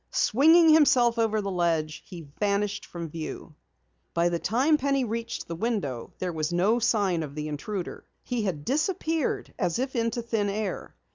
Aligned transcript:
Swinging 0.09 0.69
himself 0.71 1.19
over 1.19 1.41
the 1.41 1.51
ledge, 1.51 2.01
he 2.07 2.21
vanished 2.39 2.87
from 2.87 3.07
view. 3.11 3.53
By 4.15 4.29
the 4.29 4.39
time 4.39 4.77
Penny 4.77 5.03
reached 5.03 5.47
the 5.47 5.55
window 5.55 6.11
there 6.17 6.33
was 6.33 6.51
no 6.51 6.79
sign 6.79 7.21
of 7.21 7.35
the 7.35 7.47
intruder. 7.47 8.07
He 8.23 8.41
had 8.41 8.65
disappeared 8.65 9.53
as 9.59 9.77
if 9.77 9.95
into 9.95 10.23
thin 10.23 10.49
air. 10.49 10.95